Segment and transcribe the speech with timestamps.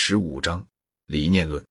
[0.00, 0.64] 十五章
[1.06, 1.62] 理念论。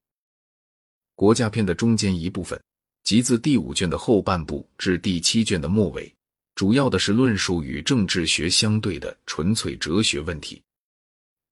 [1.15, 2.61] 国家篇的中间一部分，
[3.05, 6.13] 即自第五卷的后半部至第七卷的末尾，
[6.53, 10.61] 主要的是论述与政治学相对的纯粹哲学问题。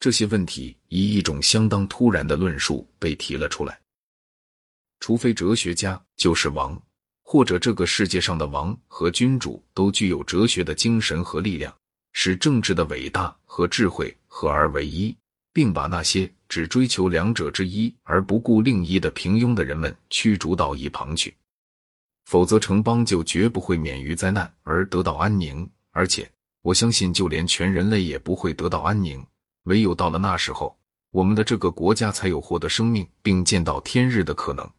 [0.01, 3.79] 这些问题以一种相当突然的论述被提了出来：
[4.99, 6.79] 除非哲学家就是王，
[7.23, 11.73] 或者这个世界上的王和君主都具有哲学的精神和力量，
[12.11, 15.15] 使政治的伟大和智慧合而为一。
[15.55, 21.33] 并把那些只追求两者之一而不顾另一的平庸的人们驱逐到一旁去，
[22.25, 25.65] 否则城邦就绝不会免于灾难而得到安宁。
[25.91, 26.29] 而且，
[26.61, 29.25] 我相信，就连全人类也不会得到安宁。
[29.63, 30.77] 唯有到了那时候，
[31.11, 34.69] 我们的这个国家才有获得生命并见到天日的可能。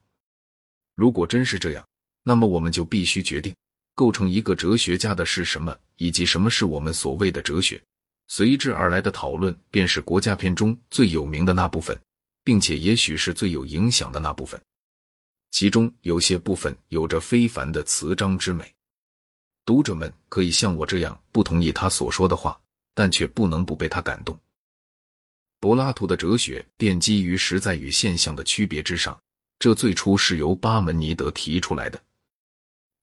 [0.94, 1.82] 如果真是这样，
[2.22, 3.56] 那么我们就必须决定，
[3.94, 7.82] 构成一个哲学家的是什么，以及什么是我们所谓的哲学。
[8.28, 11.98] 随之而来的讨论，便是国家篇中最有名的那部分，
[12.42, 14.60] 并且也许是最有影响的那部分。
[15.52, 18.74] 其中有些部分有着非凡的词章之美，
[19.64, 22.60] 读者们可以像我这样不同意他所说的话，
[22.94, 24.38] 但却不能不被他感动。
[25.60, 29.18] 柏拉图的哲学奠基于实在与现象的区别之上，
[29.58, 32.02] 这最初是由巴门尼德提出来的。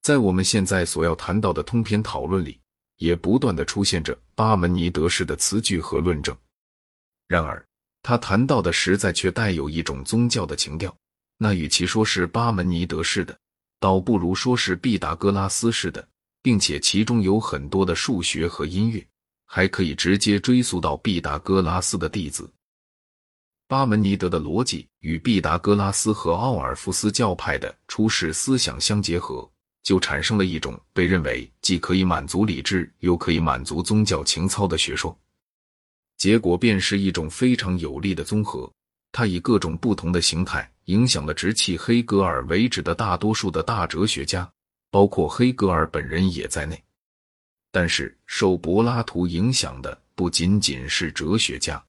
[0.02, 2.60] 在我们现在所要谈到的通篇讨论里。
[3.04, 6.34] 也不断的出现着巴门尼德式的词句和论证，
[7.28, 7.62] 然而
[8.02, 10.96] 他谈到的实在却带有一种宗教的情调。
[11.38, 13.38] 那与其说是巴门尼德式的，
[13.78, 16.08] 倒不如说是毕达哥拉斯式的，
[16.42, 19.06] 并且其中有很多的数学和音乐，
[19.46, 22.50] 还可以直接追溯到毕达哥拉斯的弟子。
[23.68, 29.50] 巴门尼德的逻辑与毕达哥拉斯和奥尔夫斯教派的出世思想相结合。
[29.84, 35.16] 就产生了一种被认为既可以满足理智，又可以满足宗教情操的学说，
[36.18, 38.72] 结果便是一种非常有力的综合。
[39.12, 44.52] 它以各种不同的形态影响了直气黑格尔为止的大多数的大哲学家，
[44.90, 46.84] 包括黑格尔本人也在内。
[47.72, 51.84] 但是，受柏拉图影响的不仅仅是哲学家。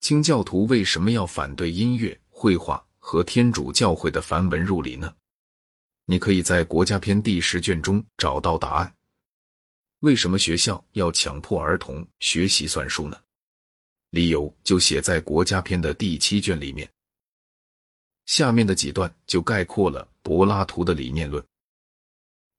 [0.00, 5.10] 清教徒为什么要反对音乐、绘画和天主教会的梵文入礼呢？
[6.08, 8.94] 你可以在《国家篇》第十卷中找到答案。
[10.00, 13.20] 为什么学校要强迫儿童学习算术呢？
[14.10, 16.88] 理由就写在《国家篇》的第七卷里面。
[18.26, 21.44] 下面的几段就概括了柏拉图的理念论。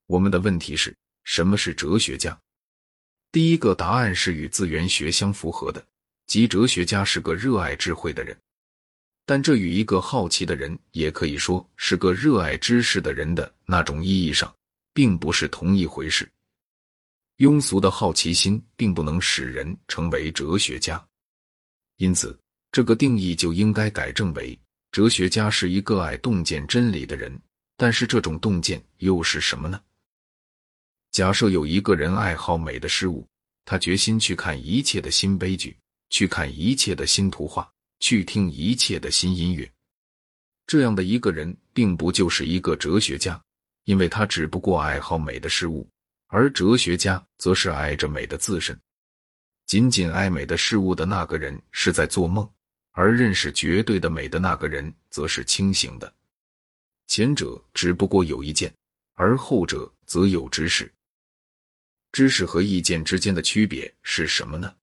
[0.08, 0.94] 我们的问题是
[1.24, 2.38] 什么是哲学家？
[3.32, 5.86] 第一个答案是与自然学相符合的，
[6.26, 8.38] 即哲学家是个热爱智慧的人。
[9.30, 14.56] 但这与一个好奇的人，也可以说是个热爱知识的人的那种意义上，
[14.94, 16.32] 并不是同一回事。
[17.40, 21.06] 庸俗的好奇心并不能使人成为哲学家，
[21.98, 22.40] 因此
[22.72, 24.58] 这个定义就应该改正为：
[24.94, 27.38] 哲学家是一个爱洞见真理的人。
[27.76, 29.80] 但是这种洞见又是什么呢？
[31.12, 33.28] 假设有一个人爱好美的事物，
[33.66, 35.78] 他决心去看一切的新悲剧，
[36.10, 37.70] 去看一切的新图画。
[38.00, 39.70] 去听一切的新音乐，
[40.66, 43.42] 这样的一个人，并不就是一个哲学家，
[43.86, 45.88] 因为他只不过爱好美的事物，
[46.28, 48.80] 而哲学家则是爱着美的自身。
[49.66, 52.50] 仅仅爱美的事物的那个人是在做梦，
[52.92, 56.14] 而认识绝对的美的那个人则是清醒的。
[57.08, 58.74] 前者只不过有意见，
[59.16, 60.92] 而后者则有知识。
[62.12, 64.74] 知识和意见之间的区别是什么呢？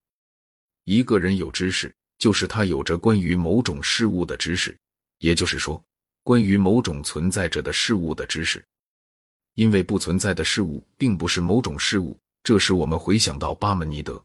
[0.83, 1.93] 一个人有知识。
[2.25, 4.75] 就是他有着关于某种事物的知识，
[5.19, 5.79] 也就是说，
[6.23, 8.65] 关于某种存在着的事物的知识。
[9.53, 14.19] 因为不存在的事物并不是某种事物，这使我们回想到巴门尼德。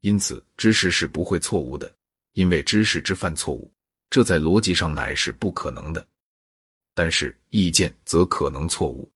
[0.00, 1.94] 因此，知识是不会错误的，
[2.32, 3.70] 因为知识之犯错误，
[4.10, 6.04] 这在逻辑上乃是不可能的。
[6.92, 9.08] 但是意见则可能错误，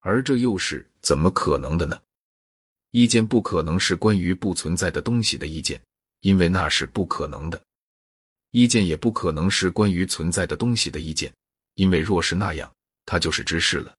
[0.00, 1.96] 而这又是怎么可能的呢？
[2.90, 5.80] 意见不可能是关于不存在的东西的意见。
[6.20, 7.62] 因为那是不可能的，
[8.50, 11.32] 意见也不可能是关于存在的东西的意见，
[11.74, 12.72] 因为若是那样，
[13.04, 13.94] 它就是知识了。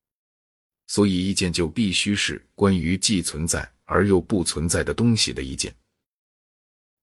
[0.87, 5.73] 所以意见就必须是关于既存在而又不存在的东西的意见。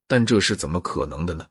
[0.06, 1.46] 但这是怎么可能的呢？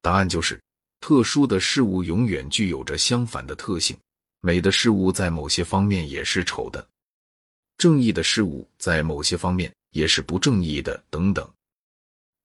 [0.00, 0.60] 答案就是：
[1.00, 3.96] 特殊的事物永远具有着相反的特性，
[4.40, 6.88] 美的事物在某些方面也是丑的，
[7.76, 11.48] 正义的事物在某些方面也是不正义的，等等。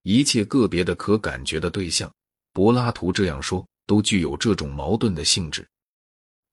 [0.04, 2.14] 一切个别的可感觉的对象，
[2.52, 5.68] 柏拉图这样说，都具有这种矛盾的性质，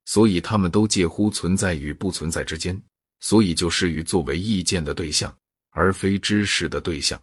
[0.07, 2.81] 所以他们都介乎存在与不存在之间，
[3.19, 5.37] 所以就适于作为意见的对象，
[5.71, 7.21] 而非知识的对象。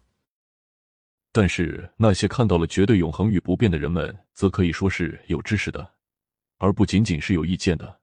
[1.32, 5.94] 但是那些看到了绝对永恒与不变的人们，则可以说是有知识的，
[6.58, 8.00] 而不仅仅是有意见的。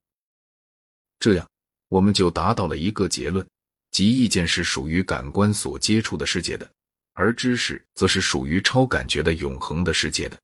[1.19, 1.50] 这样，
[1.89, 3.45] 我们就达到了一个结论，
[3.92, 6.71] 即意见是属于感官所接触的世界的，
[7.15, 10.39] 而知识则是属于超感觉的永恒的世界的。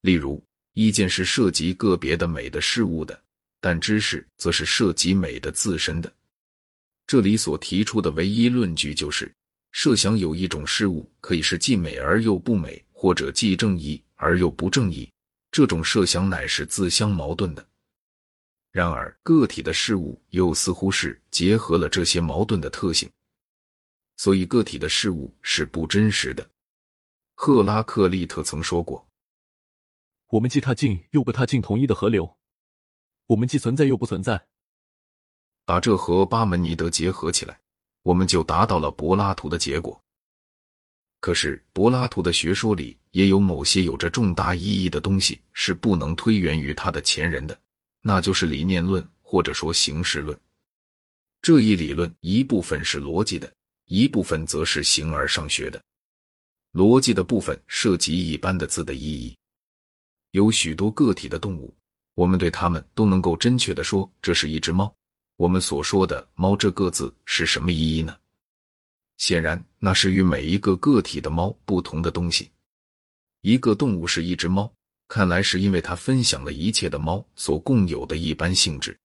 [0.00, 0.42] 例如，
[0.72, 3.22] 意见是涉及个别的美的事物的，
[3.60, 6.12] 但知识则是涉及美的自身的。
[7.06, 9.32] 这里所提出的唯一论据就是。
[9.74, 15.10] 设想有一种事物可以是既美而又不美，或者既正义而又不正义，
[15.50, 17.66] 这种设想乃是自相矛盾的。
[18.70, 23.08] 然而，个体的事物又似乎是结合了这些矛盾的特性，
[24.16, 26.50] 所以个体的事物是不真实的。
[27.34, 29.08] 赫拉克利特曾说过
[30.28, 32.36] ：“我们既踏进又不踏进同一的河流，
[33.26, 34.46] 我们既存在又不存在。”
[35.64, 37.62] 把这和巴门尼德结合起来。
[38.04, 40.02] 我们就达到了柏拉图的结果。
[41.20, 47.56] 可是，柏拉图的学说里也有某些有着重大意义的东西是不能推源于他的前人的，
[48.00, 50.36] 那就是理念论或者说形式论。
[51.40, 53.52] 这一理论一部分是逻辑的，
[53.86, 55.82] 一部分则是形而上学的。
[56.72, 59.36] 逻辑的部分涉及一般的字的意义。
[60.30, 61.74] 有许多个体的动物，
[62.14, 64.94] 我们对它们都能够真确的说这是一只猫。
[65.36, 68.16] 我们所说的“猫”这个字是什么意义呢？
[69.18, 72.50] 显然，那是与每一个个体的猫不同的东西。
[73.42, 74.72] 一个动物是一只猫，
[75.08, 78.96] 看来是因为它分享了一切的猫所共有的一般性质。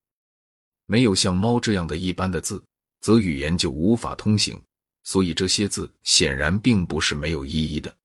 [0.85, 2.63] 没有像猫这样的一般的字，
[3.01, 4.59] 则语言就无法通行。
[5.07, 7.95] 所以，这些字显然并不是没有意义的。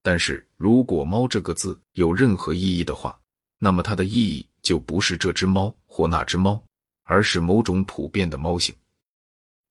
[0.00, 3.20] 但是如果“猫”这个字有任何意义的话，
[3.58, 6.64] 那么它的意义就不是这只猫或那只猫。
[7.02, 8.74] 而是某种普遍的猫性，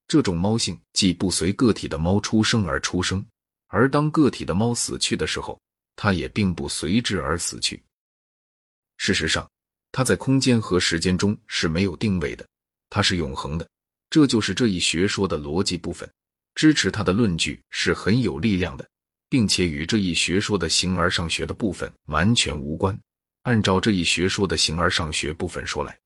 [0.08, 3.26] 这种猫性既不随个体的猫出生而出生，
[3.66, 5.60] 而当个体的猫死去的时候，
[5.96, 7.82] 它也并不随之而死去。
[8.98, 9.50] 事实上，
[9.92, 12.48] 它在空间和时间中是没有定位的，
[12.92, 13.68] 它是永恒的。
[14.12, 16.08] 这就是这一学说的逻辑部分，
[16.56, 18.88] 支持他的论据是很有力量的，
[19.30, 22.98] 并且与这一学说的形而上学的部分完全无关。
[23.44, 25.98] 按照这一学说的形而上学部分说来。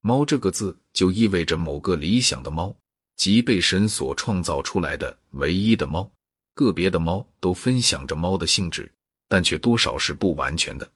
[0.00, 2.76] 猫这个字就意味着某个理想的猫，
[3.16, 6.10] 即被神所创造出来的唯一的猫。
[6.54, 8.90] 个别的猫都分享着猫的性质，
[9.26, 10.90] 但却多少是不完全的。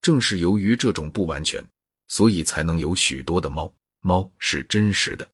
[0.00, 1.64] 正是由于这种不完全，
[2.06, 3.72] 所以才能有许多的猫。
[4.02, 5.28] 猫是真实的，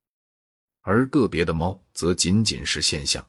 [0.88, 3.22] 而个别的猫则仅仅是现象。